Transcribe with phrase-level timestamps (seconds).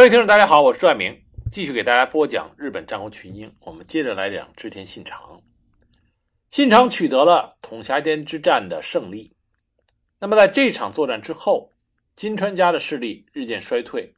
[0.00, 1.14] 各位听众，大家好，我是朱爱明，
[1.52, 3.54] 继续给大家播讲日本战国群英。
[3.60, 5.38] 我们接着来讲织田信长。
[6.48, 9.30] 信长取得了统辖间之战的胜利。
[10.18, 11.70] 那么在这场作战之后，
[12.16, 14.10] 金川家的势力日渐衰退。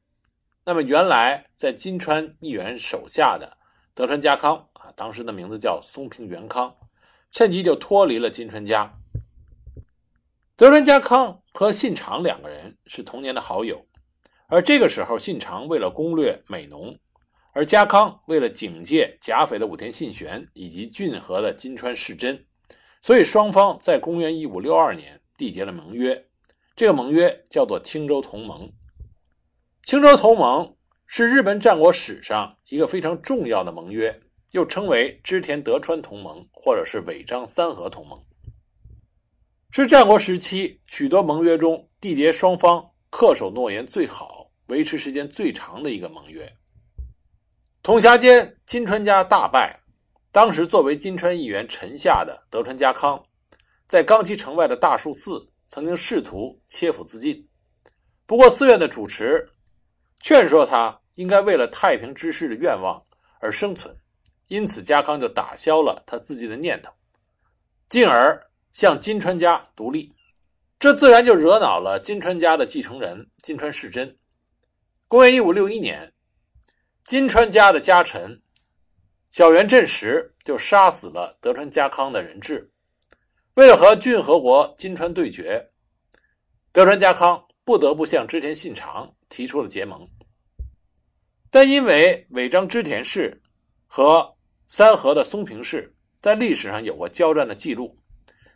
[0.64, 3.52] 那么原来在金川议员手下的
[3.92, 6.72] 德川家康啊，当时的名字叫松平元康，
[7.32, 8.88] 趁机就脱离了金川家。
[10.54, 13.84] 德川家康和信长两个人是童年的好友。
[14.53, 16.95] 而这个时候，信长为了攻略美浓，
[17.55, 22.38] 而家康为了警戒甲斐的武田信玄以及骏河的金川世真，
[23.01, 26.23] 所以双方在公元一五六二年缔结了盟约。
[26.77, 28.70] 这个盟约叫做青州同盟。
[29.84, 30.77] 青州同盟
[31.07, 34.15] 是日本战国史上一个非常重要的盟约，
[34.51, 38.23] 又称为织田德川同盟，或者是尾张三河同盟，
[39.71, 44.41] 是战国时期许多盟约中缔结双方恪守诺言最好。
[44.66, 46.51] 维持时间最长的一个盟约。
[47.83, 49.79] 统辖间金川家大败，
[50.30, 53.23] 当时作为金川议员臣下的德川家康，
[53.88, 57.49] 在冈崎城外的大树寺曾经试图切腹自尽，
[58.24, 59.46] 不过寺院的主持
[60.21, 63.02] 劝说他应该为了太平之事的愿望
[63.41, 63.95] 而生存，
[64.47, 66.93] 因此家康就打消了他自尽的念头，
[67.88, 68.41] 进而
[68.72, 70.15] 向金川家独立，
[70.78, 74.16] 这自然就惹恼了金川家的继承人金川世真。
[75.12, 76.10] 公元一五六一年，
[77.05, 78.41] 金川家的家臣
[79.28, 82.66] 小原振时就杀死了德川家康的人质。
[83.53, 85.62] 为了和骏河国金川对决，
[86.72, 90.09] 德川家康不得不向织田信长提出了结盟。
[91.50, 93.38] 但因为尾张织田氏
[93.87, 94.34] 和
[94.66, 97.94] 三河的松平氏在历史上有过交战的记录，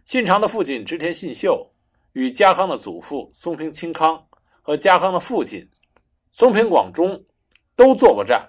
[0.07, 1.71] 信长的父亲织田信秀
[2.15, 4.27] 与家康的祖父松平清康
[4.63, 5.63] 和家康的父亲。
[6.39, 7.19] 松平广忠
[7.77, 8.47] 都做过战，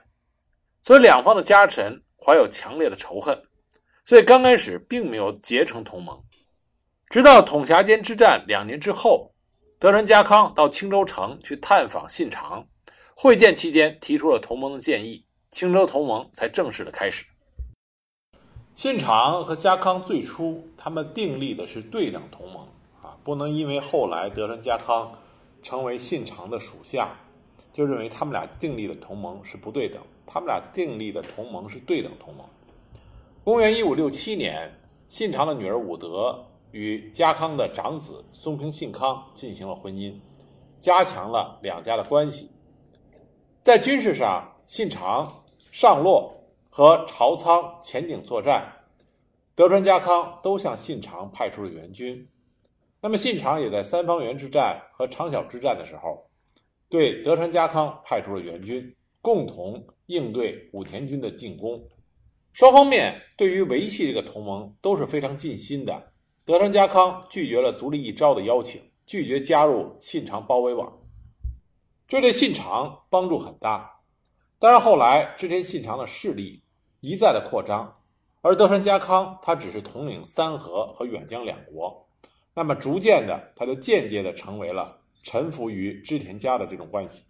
[0.84, 3.42] 所以两方的家臣怀有强烈的仇恨，
[4.04, 6.22] 所以刚开始并没有结成同盟。
[7.10, 9.34] 直到统辖间之战两年之后，
[9.80, 12.62] 德川家康到青州城去探访信长，
[13.16, 17.26] 会见期间提出了同盟的建议，青州同盟才正式的开始。
[18.76, 22.68] 信长和家康最初他们订立的是对等同盟
[23.02, 25.10] 啊，不能因为后来德川家康
[25.64, 27.18] 成为信长的属下。
[27.78, 32.44] 就认为他们俩订立的同盟是不对等，他们俩订立的同盟是对等同盟。
[33.44, 34.74] 公元一五六七年，
[35.06, 40.16] 信长的女儿武德与家康的长子松平信康进行了婚姻，
[40.78, 42.50] 加强了两家的关系。
[43.62, 46.34] 在军事上，信长上洛
[46.72, 48.74] 和朝仓、前井作战，
[49.54, 52.28] 德川家康都向信长派出了援军。
[53.02, 56.27] 那么，信长也在三方原之战和长筱之战的时候。
[56.90, 61.88] 对德川家康派出了援军，共同应对武田军的进攻。
[62.54, 66.12] 双方面对于维系这个同盟都是非常尽心的。
[66.46, 70.98] 德川家康拒绝了足利义昭的邀请，拒绝加入信长包围网，
[72.08, 74.00] 这对信长帮助很大。
[74.58, 76.64] 当然，后来织田信长的势力
[77.02, 78.00] 一再的扩张，
[78.42, 82.08] 而德川家康他只是统领三河和远江两国，
[82.56, 85.02] 那么逐渐的他就间接的成为了。
[85.30, 87.26] 臣服于织田家的这种关系，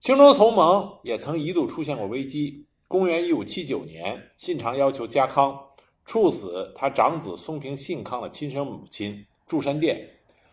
[0.00, 2.64] 青州同盟也曾一度出现过危机。
[2.86, 5.60] 公元一五七九年，信长要求家康
[6.04, 10.08] 处死他长子松平信康的亲生母亲祝山殿，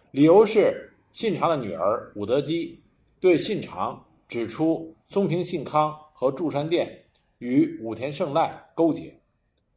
[0.10, 2.82] 理由是信长的女儿武德姬
[3.20, 7.06] 对信长指出松平信康和祝山殿
[7.38, 9.16] 与武田胜赖勾结。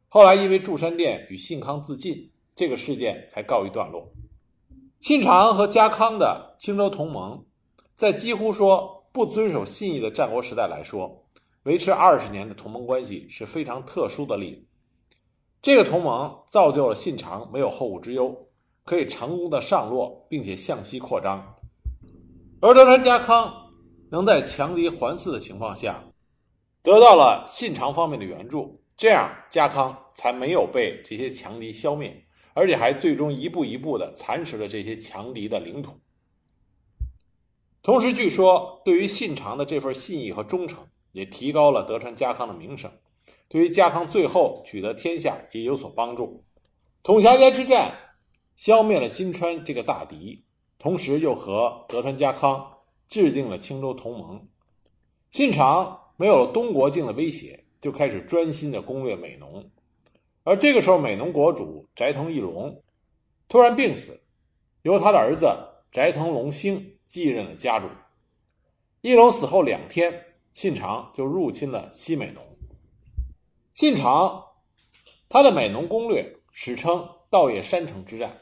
[0.09, 4.11] 后来因为祝山殿与信康自尽，这个事件才告一段落。
[5.01, 7.45] 信长和家康的青州同盟，
[7.93, 11.23] 在几乎说不遵守信义的战国时代来说，
[11.63, 14.65] 维持二十年的同盟关系是非常特殊的例子。
[15.61, 18.35] 这个同盟造就了信长没有后顾之忧，
[18.83, 21.39] 可以成功的上洛，并且向西扩张；
[22.59, 23.53] 而德川家康
[24.09, 26.03] 能在强敌环伺的情况下，
[26.81, 32.24] 得到了信长方面的援助，这样家康才没有被这些强敌消灭。
[32.55, 35.99] 而且还最终一步一步的蚕食了这些强敌的领土。
[37.83, 42.89] 同时，据说对于信长的这份信义和忠诚，也提高了德川家康的名声，
[43.49, 46.45] 对于家康最后取得天下也有所帮助。
[47.03, 47.91] 统辖间之战
[48.55, 50.45] 消灭了金川这个大敌，
[50.79, 52.77] 同时又和德川家康
[53.07, 54.47] 制定了青州同盟。
[55.29, 59.69] 信长没有了东国境的威胁，就开始专心的攻略美浓。
[60.45, 62.83] 而这个时候，美浓国主斋藤义龙
[63.49, 64.21] 突然病死，
[64.83, 65.47] 由他的儿子
[65.91, 67.87] 斋藤龙兴继任了家主。
[69.01, 72.43] 义隆死后两天，信长就入侵了西美浓。
[73.73, 74.43] 信长
[75.27, 78.41] 他的美浓攻略史称稻叶山城之战。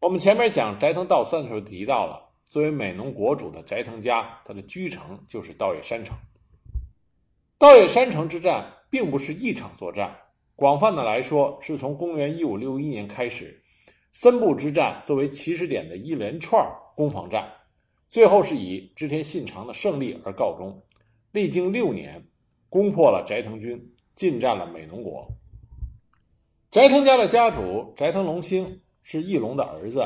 [0.00, 6.16] 我们前面讲斋藤道三的时候提到了，作为美浓国主的斋藤家，他的居城就是稻叶山城。
[7.58, 10.16] 稻叶山城之战并不是一场作战，
[10.58, 13.62] 广泛的来说，是从公元一五六一年开始，
[14.10, 17.48] 森部之战作为起始点的一连串攻防战。
[18.08, 20.82] 最后是以织田信长的胜利而告终，
[21.30, 22.20] 历经六年，
[22.68, 23.80] 攻破了斋藤军，
[24.16, 25.30] 进占了美浓国。
[26.72, 30.04] 斋藤家的家主斋藤龙兴是义隆的儿子，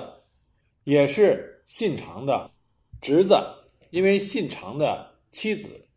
[0.84, 2.50] 也是信长的
[3.00, 3.38] 侄子，
[3.88, 5.88] 因为信长的妻子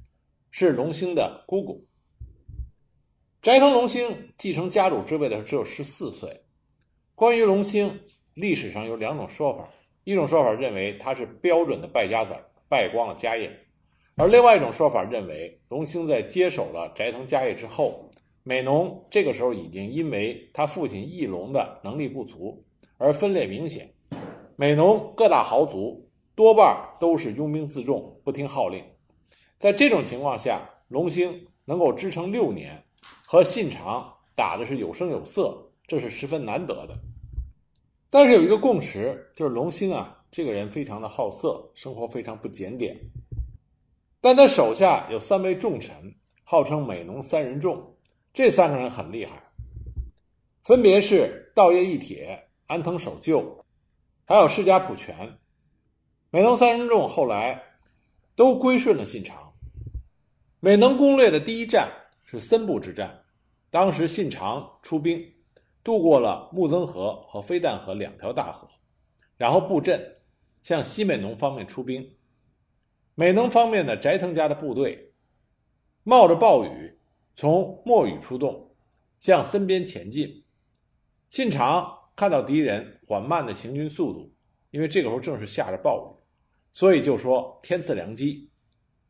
[0.50, 1.86] 是龙兴的姑姑。
[3.46, 6.42] 斋藤龙兴继承家主之位的时候只有十四岁。
[7.14, 8.00] 关于龙兴，
[8.34, 9.70] 历史上有两种说法。
[10.04, 13.48] 一种说法认为他是标准的败家子儿，败光了家业；
[14.16, 18.10] 而另外一种说法认为，龙兴在接手了斋藤家业之后，
[18.42, 22.66] 美浓这个时候已经因为他父亲义隆的能力不足
[22.98, 23.94] 而分裂明显，
[24.56, 28.84] 美浓各大豪族多半都是拥兵自重，不听号令。
[29.60, 32.84] 在这种情况下，龙兴能够支撑六年，
[33.26, 36.98] 和信长打的是有声有色，这是十分难得的。
[38.10, 42.98] 但是有一个共识，就是龙兴啊，这个人非常的好色，生活非常不检点。
[44.22, 47.96] 但他手下有三位重臣，号称美浓三人众，
[48.34, 49.44] 这三个人很厉害，
[50.64, 53.66] 分别是道业义铁、安藤守旧，
[54.26, 55.38] 还有世迦普全。
[56.30, 57.62] 美浓三人众后来
[58.36, 59.54] 都归顺了信长。
[60.60, 61.92] 美浓攻略的第一战
[62.26, 63.24] 是森部之战，
[63.70, 65.32] 当时信长出兵。
[65.84, 68.68] 渡过了木曾河和飞弹河两条大河，
[69.38, 70.12] 然后布阵，
[70.64, 72.18] 向西美浓方面出兵。
[73.14, 75.14] 美浓方面的斋藤家的部队
[76.02, 76.98] 冒着暴雨，
[77.36, 78.76] 从墨雨出动，
[79.20, 80.44] 向森边前进。
[81.30, 84.34] 信长看到敌人缓慢的行军速度，
[84.72, 86.18] 因为这个时候正是下着暴雨，
[86.72, 88.50] 所以就说天赐良机，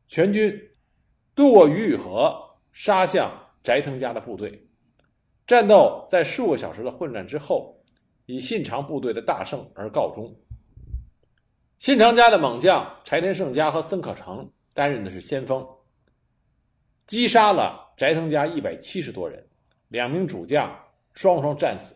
[0.08, 0.60] 全军
[1.34, 2.38] 渡过雨雨河，
[2.76, 3.32] 杀向
[3.64, 4.68] 斋藤家的部队。
[5.48, 7.82] 战斗在数个小时的混战之后，
[8.26, 10.36] 以信长部队的大胜而告终。
[11.80, 15.66] 信长家的猛将柴田胜家和森可成担任的是先锋，
[17.08, 19.42] 击杀了斋藤家一百七十多人，
[19.88, 20.70] 两名主将
[21.14, 21.96] 双双战死。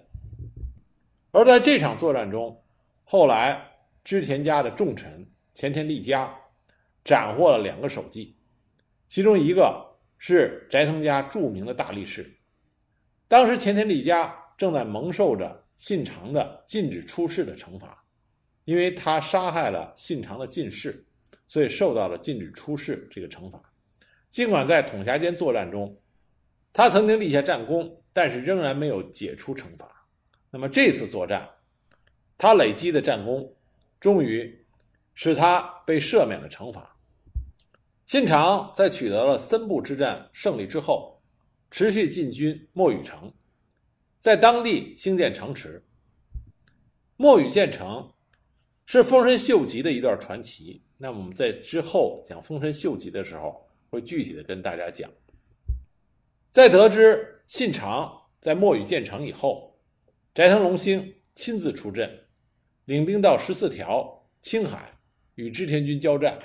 [1.32, 2.58] 而在这场作战中，
[3.04, 3.62] 后来
[4.06, 6.34] 织田家的重臣前田利家
[7.04, 8.34] 斩获了两个首级，
[9.10, 9.88] 其中一个
[10.19, 12.30] 是斋藤家著名的大力士。
[13.27, 18.04] 当时前田利家正在蒙受着信长的禁止出仕的惩罚，
[18.66, 21.06] 因为他杀害了信长的近侍，
[21.48, 23.60] 所以受到了禁止出仕这个惩罚。
[24.30, 25.98] 尽管在统辖间作战中，
[26.74, 30.06] 他曾经立下战功，但是仍然没有解除惩罚。
[30.51, 31.50] 那么这次作战，
[32.38, 33.56] 他累积的战功，
[34.00, 34.65] 终于
[35.13, 36.95] 使他被赦免了惩罚。
[38.10, 41.22] 信长在取得了森部之战胜利之后。
[41.70, 43.32] 持续进军墨雨城，
[44.18, 45.86] 在当地兴建城池。
[47.18, 48.12] 墨雨建城
[48.88, 50.82] 是丰臣秀吉的一段传奇。
[50.98, 55.08] 那么我们在之后讲丰臣秀吉的时候，会具体的跟大家讲。
[56.50, 58.12] 在得知信长
[58.42, 59.80] 在墨雨建成以后，
[60.34, 62.25] 斋藤龙兴亲自出阵，
[62.86, 64.98] 领兵到十四条青海
[65.36, 66.39] 与织田军交战。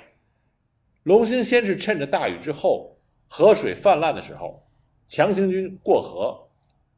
[1.05, 4.61] 龙兴先是趁着大雨之后河水泛滥的时候。
[5.07, 6.49] 强行军过河，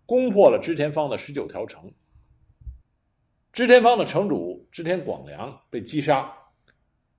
[0.07, 1.93] 攻破了织田方的十九条城。
[3.53, 6.33] 织田方的城主织田广良被击杀。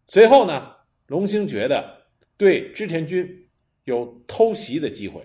[0.08, 0.78] 随后呢，
[1.08, 3.50] 龙兴觉得对织田军
[3.84, 5.22] 有偷袭的机会，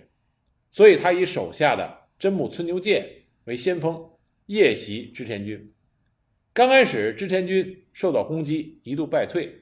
[0.68, 4.04] 所以他以手下的真木村牛介为先锋，
[4.46, 5.72] 夜袭织田军。
[6.52, 9.61] 刚开始，织田军受到攻击，一度败退，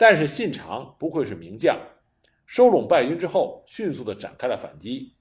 [0.00, 1.78] 但是信长不愧是名将，
[2.46, 5.14] 收拢败军之后，迅速的展开了反击。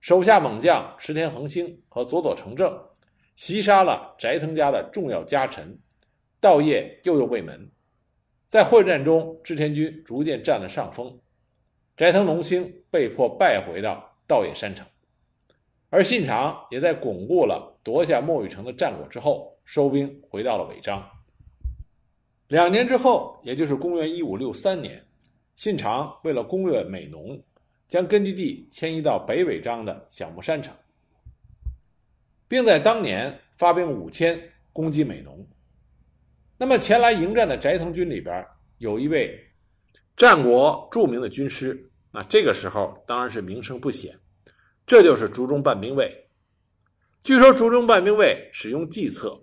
[0.00, 2.74] 手下猛将石田恒星和佐佐成正
[3.36, 5.78] 袭杀了斋藤家的重要家臣
[6.40, 7.70] 稻叶右右卫门，
[8.46, 11.20] 在会战中，织田军逐渐占了上风，
[11.94, 14.86] 斋藤隆兴被迫败回到稻叶山城，
[15.90, 21.06] 而信长也在巩固了夺下墨玉城的战果之后，收兵回到了尾张。
[22.48, 25.04] 两年之后，也就是公元一五六三年，
[25.56, 27.42] 信长为了攻略美浓。
[27.86, 30.74] 将根据地迁移到北尾张的小木山城，
[32.48, 34.40] 并在当年发兵五千
[34.72, 35.46] 攻击美浓。
[36.56, 38.44] 那么前来迎战的斋藤军里边
[38.78, 39.38] 有一位
[40.16, 44.18] 战国著名的军师，那这个时候当然是名声不显。
[44.86, 46.10] 这就是竹中半兵卫。
[47.22, 49.38] 据说竹中半兵卫使用计策，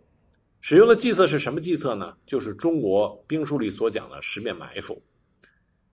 [0.62, 2.16] 使用的计策是什么计策呢？
[2.26, 5.02] 就是中国兵书里所讲的十面埋伏，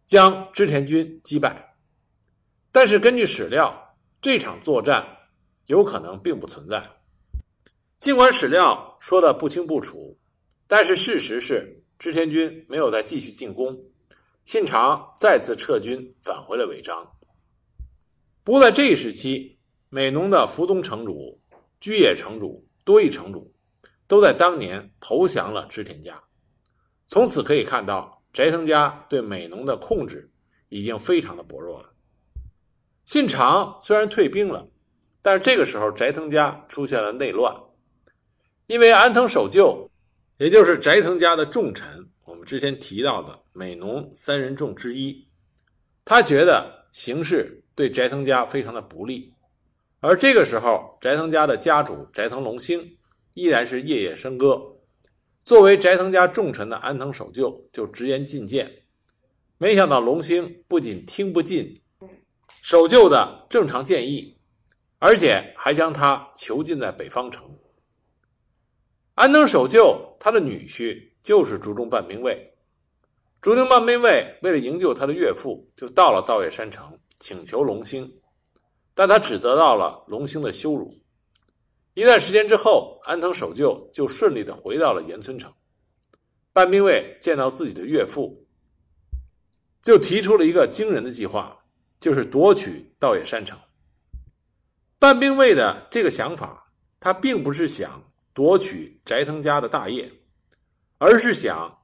[0.05, 1.75] 将织田军击败。
[2.71, 5.05] 但是根据史料，这场作战
[5.67, 6.87] 有可能并不存在。
[7.99, 10.17] 尽管史料说的不清不楚，
[10.67, 13.77] 但是事实是织田军没有再继续进攻，
[14.45, 17.11] 信长再次撤军返回了尾张。
[18.45, 19.59] 不过在这一时期，
[19.89, 21.41] 美浓的福东城主、
[21.81, 23.51] 居野城主、多益城主
[24.09, 26.21] 都在当年投降了织田家。
[27.07, 30.29] 从此可以看到，斋藤家对美浓的控制
[30.71, 31.89] 已经非常的薄弱了。
[33.05, 34.69] 信长虽然退兵了，
[35.23, 37.55] 但是这个时候斋藤家出现了内乱，
[38.67, 39.89] 因为安藤守旧，
[40.39, 45.25] 也就是斋藤家的重臣，我们之前提到的美浓三人众之一，
[46.05, 47.55] 他觉得形势。
[47.75, 49.33] 对斋藤家非常的不利，
[50.01, 52.98] 而这个时候，斋藤家的家主斋藤龙兴
[53.35, 54.61] 依然是夜夜笙歌。
[55.45, 58.71] 作为斋藤家重臣的安藤守旧就直言进谏，
[59.57, 61.81] 没想到龙兴不仅听不进
[62.63, 64.37] 守旧的正常建议，
[64.99, 67.45] 而且还将他囚禁在北方城。
[69.15, 72.39] 安藤守旧他的女婿就是竹中半兵卫，
[73.41, 76.97] 竹中半兵卫为了营救他的岳父，就到了道岳山城。
[77.21, 78.09] 请求龙兴，
[78.95, 80.95] 但他只得到了龙兴的羞辱。
[81.99, 85.53] 一段时间之后，安藤守旧就顺利的回到了岩村城。
[86.53, 88.47] 半兵卫见到自己的岳父，
[89.83, 91.59] 就提出了一个惊人的计划，
[91.99, 93.59] 就是夺取道野山城。
[95.01, 98.01] 半兵卫的这个想法，他并不是想
[98.33, 100.09] 夺取斋藤家的大业，
[100.99, 101.77] 而是想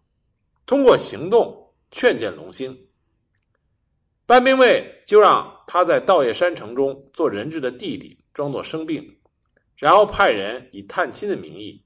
[0.64, 2.86] 通过行动劝谏龙兴。
[4.26, 9.04] 半兵卫就让他在道叶山城中做人质的弟弟装作生病，
[9.76, 11.82] 然后派人以探亲的名义，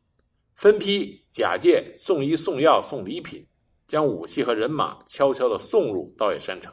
[0.54, 3.46] 分批假借送医、送药、送礼品，
[3.86, 6.72] 将武器和人马悄悄地送入道叶山城。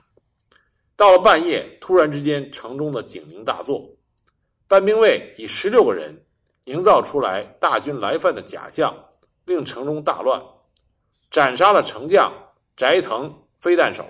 [0.95, 3.89] 到了半夜，突然之间，城中的警铃大作，
[4.67, 6.25] 半兵卫以十六个人
[6.65, 8.95] 营造出来大军来犯的假象，
[9.45, 10.41] 令城中大乱，
[11.31, 12.31] 斩杀了城将
[12.77, 14.05] 斋藤飞弹手。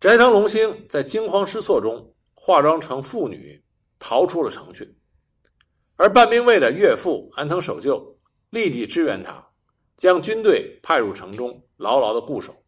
[0.00, 3.62] 斋藤龙兴在惊慌失措中化妆成妇女
[3.98, 4.96] 逃出了城去，
[6.02, 8.18] 而半兵卫的岳父安藤守旧
[8.50, 9.40] 立即支援他，
[9.96, 12.60] 将军队派入城中，牢牢的固守。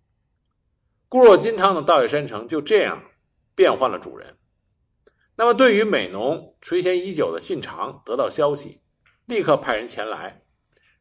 [1.09, 3.03] 固若金汤的道叶山城就这样
[3.53, 4.39] 变换了主人。
[5.35, 8.81] 那么，对于美浓垂涎已久的信长得到消息，
[9.27, 10.41] 立刻派人前来，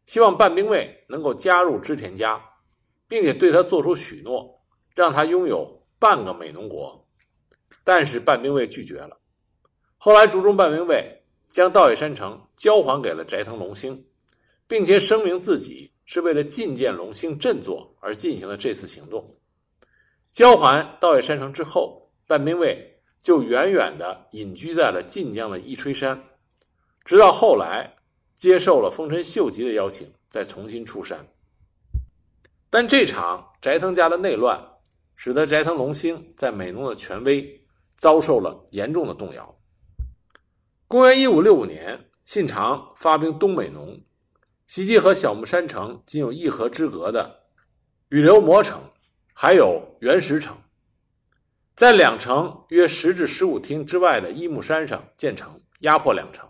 [0.08, 2.44] 希望半兵卫能够加入织田家，
[3.08, 4.60] 并且对他做出许诺，
[4.96, 5.80] 让他拥有。
[6.00, 7.08] 半个美浓国，
[7.84, 9.18] 但是半兵卫拒绝了。
[9.98, 11.23] 后来，竹中半兵卫
[11.53, 14.03] 将道野山城交还给了斋藤龙兴，
[14.67, 19.24] 并且声明自己是为了觐见龙兴振作而进行了这次行动。
[20.31, 26.19] 交还道野山城之后，半兵卫就远远地隐居在了晋江的伊吹山，
[27.05, 27.88] 直到后来
[28.36, 31.24] 接受了丰臣秀吉的邀请，再重新出山。
[32.72, 34.60] 但这场斋藤家的内乱。
[35.15, 37.48] 使得斋藤龙兴在美浓的权威
[37.95, 39.55] 遭受了严重的动摇。
[40.93, 44.00] 公元一五六五年，信长发兵东美浓，
[44.67, 47.47] 袭击和小木山城仅有一河之隔的
[48.09, 48.79] 羽流磨城，
[49.33, 50.55] 还有原石城，
[51.73, 56.47] 在两城约十至十五町之外的伊木山上建成，压迫两城。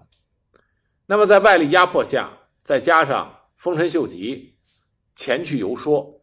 [1.05, 2.29] 那么在外力压迫下，
[2.63, 4.57] 再加上丰臣秀吉
[5.15, 6.19] 前去游说。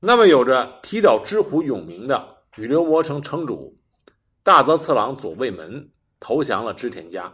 [0.00, 3.78] 那么，有着提早之虎永明的羽流磨城城主
[4.42, 5.90] 大泽次郎左卫门
[6.20, 7.32] 投降了织田家。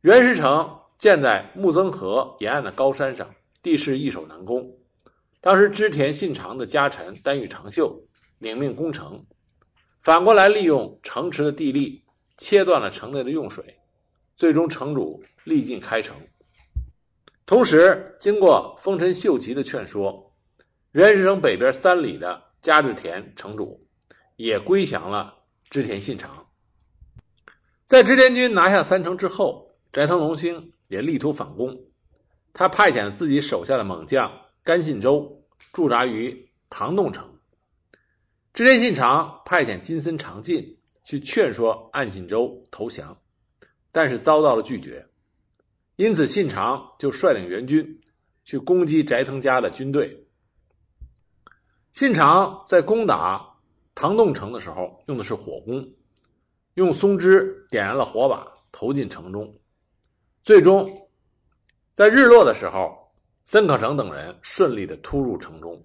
[0.00, 3.28] 原石城建在木曾河沿岸的高山上，
[3.60, 4.66] 地势易守难攻。
[5.40, 8.00] 当时织田信长的家臣丹羽长秀
[8.38, 9.22] 领命攻城，
[10.00, 12.02] 反过来利用城池的地利，
[12.38, 13.78] 切断了城内的用水，
[14.34, 16.16] 最终城主力尽开城。
[17.44, 20.22] 同时，经过丰臣秀吉的劝说。
[20.92, 23.86] 原石城北边三里的加治田城主
[24.36, 25.34] 也归降了
[25.68, 26.45] 织田信长。
[27.86, 31.80] 在织田军拿下三城之后，斋藤龙兴也力图反攻。
[32.52, 34.28] 他派遣了自己手下的猛将
[34.64, 35.40] 甘信州
[35.72, 37.24] 驻扎于唐洞城。
[38.52, 43.16] 织田信长派遣金森长进去劝说岸信州投降，
[43.92, 45.06] 但是遭到了拒绝。
[45.94, 48.00] 因此，信长就率领援军
[48.44, 50.26] 去攻击斋藤家的军队。
[51.92, 53.48] 信长在攻打
[53.94, 55.88] 唐洞城的时候，用的是火攻，
[56.76, 59.50] 用松枝点燃了火把，投进城中。
[60.42, 60.86] 最终，
[61.94, 62.94] 在日落的时候，
[63.44, 65.82] 森可成等人顺利的突入城中，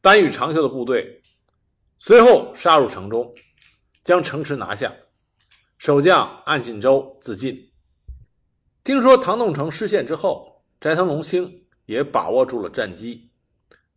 [0.00, 1.20] 丹羽长秀的部队
[1.98, 3.34] 随后杀入城中，
[4.04, 4.92] 将城池拿下。
[5.78, 7.54] 守将岸信周自尽。
[8.84, 11.52] 听说唐洞城失陷之后，斋藤龙兴
[11.86, 13.28] 也把握住了战机，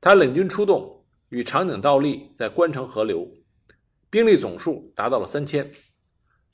[0.02, 3.30] 他领军出动，与长井道立在关城合流，
[4.10, 5.70] 兵力总数达到了三千，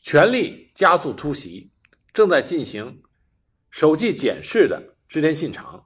[0.06, 1.68] 全力加速突袭
[2.14, 3.02] 正在进行
[3.72, 5.84] 首季检视的织田信长。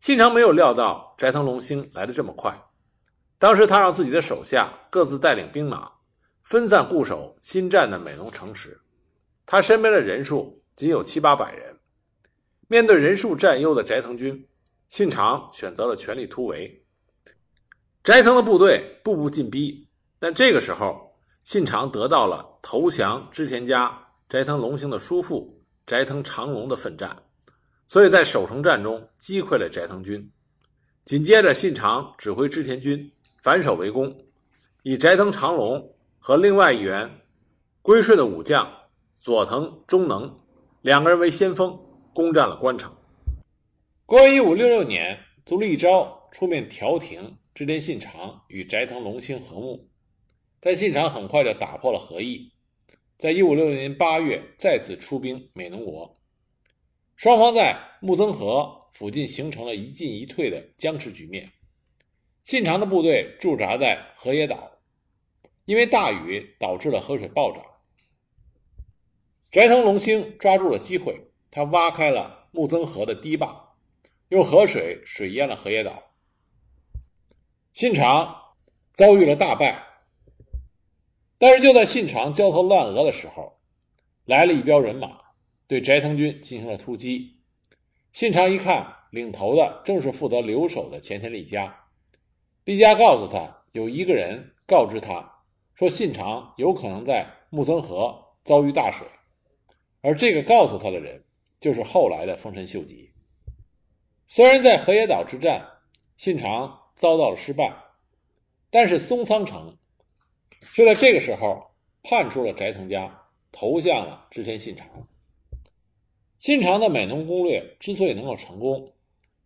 [0.00, 2.52] 信长没有料到斋藤龙兴来的这么快，
[3.38, 5.88] 当时他让自己的手下各自带领兵马。
[6.42, 8.78] 分散固守新占的美浓城池，
[9.46, 11.78] 他身边的人数仅有七八百人。
[12.66, 14.44] 面对人数占优的斋藤军，
[14.88, 16.84] 信长选择了全力突围。
[18.02, 21.13] 斋藤的部队步步进逼，但这个时候，
[21.44, 23.96] 信长得到了投降织田家
[24.28, 27.16] 斋藤龙兴的叔父斋藤长隆的奋战，
[27.86, 30.28] 所以在守城战中击溃了斋藤军。
[31.04, 33.10] 紧接着，信长指挥织田军
[33.42, 34.12] 反守为攻，
[34.82, 35.90] 以斋藤长隆。
[36.26, 37.20] 和另外一员
[37.82, 38.66] 归顺的武将
[39.18, 40.40] 佐藤忠能
[40.80, 41.78] 两个人为先锋，
[42.14, 42.90] 攻占了关城。
[44.06, 49.86] 公元一五六六年，足利昭出面调停织田信长与斋藤龙兴和睦，
[50.64, 52.50] 但信长很快就打破了和议，
[53.18, 56.18] 在一五六六年八月再次出兵美浓国，
[57.16, 61.52] 双方在木曾河附近形成了一进一退的僵持局面。
[62.42, 64.70] 信长的部队驻扎在河野岛。
[65.66, 67.62] 因为大雨导致了河水暴涨，
[69.50, 71.18] 斋藤龙兴抓住了机会，
[71.50, 73.74] 他挖开了木曾河的堤坝，
[74.28, 76.02] 用河水水淹了河野岛。
[77.72, 78.56] 信长
[78.92, 79.82] 遭遇了大败，
[81.38, 83.58] 但是就在信长焦头烂额的时候，
[84.26, 85.18] 来了一彪人马，
[85.66, 87.40] 对斋藤军进行了突击。
[88.12, 91.86] 信长一看，领头的正是负责留守的前田利家，
[92.64, 95.32] 利家告诉他，有一个人告知他。
[95.74, 99.04] 说信长有可能在木曾河遭遇大水，
[100.02, 101.24] 而这个告诉他的人
[101.60, 103.10] 就是后来的丰臣秀吉。
[104.28, 105.66] 虽然在河野岛之战，
[106.16, 107.74] 信长遭到了失败，
[108.70, 109.76] 但是松仓城
[110.72, 111.70] 就在这个时候
[112.02, 113.22] 叛出了斋藤家，
[113.52, 114.88] 投向了织田信长。
[116.38, 118.94] 信长的美浓攻略之所以能够成功，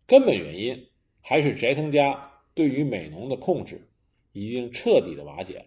[0.05, 0.89] 根本原因
[1.21, 3.89] 还是斋藤家对于美浓的控制
[4.33, 5.65] 已经彻底的瓦解了。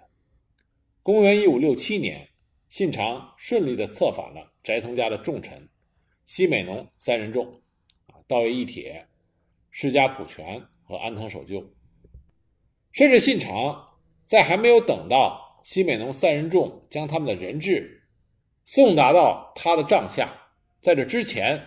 [1.02, 2.28] 公元一五六七年，
[2.68, 5.68] 信长顺利的策反了斋藤家的重臣
[6.24, 7.46] 西美浓三人众，
[8.06, 9.08] 啊，道义一铁、
[9.70, 11.66] 世家普权和安藤守旧。
[12.92, 13.88] 甚至信长
[14.24, 18.02] 在还没有等到西美浓三人众将他们的人质
[18.64, 20.32] 送达到他的帐下，
[20.80, 21.66] 在这之前，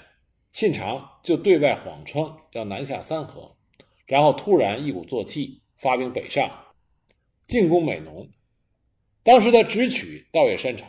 [0.51, 3.55] 信长就对外谎称要南下三河，
[4.05, 6.49] 然后突然一鼓作气发兵北上，
[7.47, 8.29] 进攻美浓。
[9.23, 10.87] 当时他直取稻叶山城，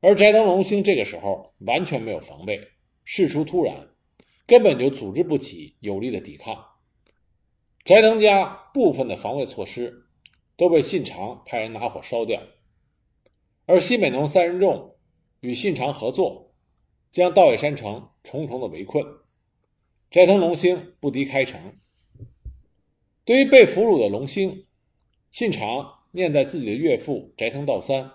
[0.00, 2.60] 而斋藤龙兴这个时候完全没有防备，
[3.04, 3.88] 事出突然，
[4.46, 6.64] 根本就组织不起有力的抵抗。
[7.84, 10.03] 斋藤家部分的防卫措施
[10.56, 12.40] 都被信长派人拿火烧掉，
[13.66, 14.96] 而西美浓三人众
[15.40, 16.54] 与信长合作，
[17.10, 19.04] 将稻叶山城重重的围困。
[20.10, 21.78] 斋藤龙兴不敌开城。
[23.24, 24.66] 对于被俘虏的龙兴，
[25.30, 26.00] 信长。
[26.16, 28.08] 念在自己的岳父斋藤道三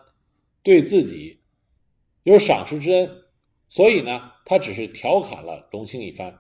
[0.64, 1.42] 对自己
[2.24, 3.12] 有赏识之恩，
[3.68, 6.40] 所以呢，他只是调侃了龙兴一番。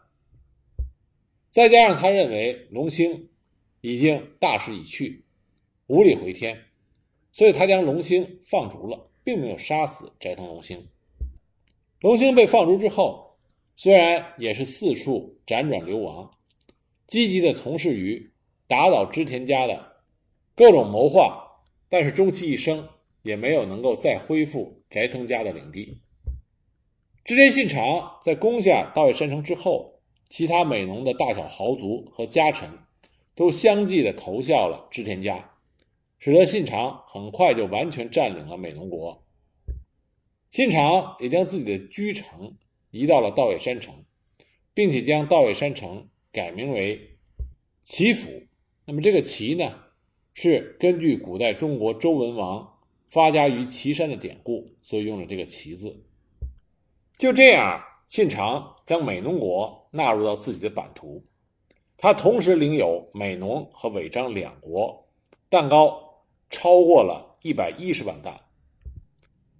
[1.49, 3.29] 再加上他认为龙兴
[3.81, 5.25] 已经大势已去，
[5.89, 6.57] 无力回天，
[7.31, 10.87] 所以他将龙兴放逐了，并没有杀死斋藤龙兴。
[12.01, 13.35] 龙兴被放逐之后，
[13.75, 16.31] 虽然也是四处辗转流亡，
[17.07, 18.31] 积极的从事于
[18.67, 19.97] 打倒织田家的
[20.55, 21.47] 各种谋划。
[21.91, 22.87] 但是终其一生
[23.23, 25.99] 也没有能够再恢复斋藤家的领地。
[27.25, 29.99] 织田信长在攻下稻叶山城之后，
[30.29, 32.69] 其他美浓的大小豪族和家臣
[33.33, 35.49] 都相继的投效了织田家，
[36.19, 39.23] 使得信长很快就完全占领了美浓国。
[40.51, 42.55] 信长也将自己的居城
[42.91, 44.03] 移到了稻叶山城，
[44.73, 47.17] 并且将稻叶山城改名为
[47.81, 48.29] 岐府。
[48.85, 49.85] 那么这个岐呢？
[50.33, 52.79] 是根据古代中国周文王
[53.09, 56.01] 发家于岐山的典故，所以用了这个“岐”字。
[57.17, 61.21] 就这样，信长将美浓国纳入到自己的版图，
[61.97, 65.05] 他同时领有美浓和尾张两国，
[65.49, 66.08] 蛋糕
[66.49, 68.33] 超过了一百一十万担。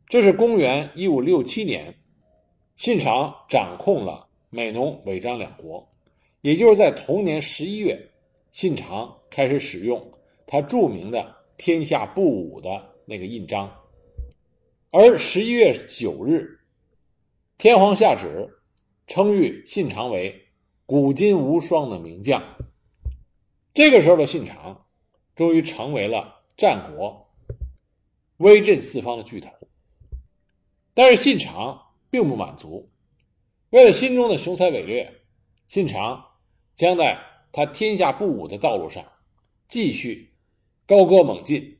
[0.07, 1.93] 这是公元一五六七年，
[2.75, 5.87] 信长掌控了美浓、尾张两国，
[6.41, 7.95] 也就是在同年十一月，
[8.51, 10.11] 信长开始使用
[10.47, 13.71] 他著名的“天下布武”的那个印章。
[14.89, 16.59] 而十一月九日，
[17.59, 18.49] 天皇下旨，
[19.05, 20.35] 称誉信长为
[20.87, 22.41] 古今无双的名将。
[23.71, 24.85] 这个时候的信长，
[25.35, 27.25] 终于成为了战国
[28.37, 29.49] 威震四方的巨头。
[30.93, 32.91] 但是信长并不满足，
[33.69, 35.21] 为了心中的雄才伟略，
[35.65, 36.23] 信长
[36.75, 37.17] 将在
[37.53, 39.05] 他天下布武的道路上
[39.69, 40.33] 继续
[40.85, 41.78] 高歌猛进。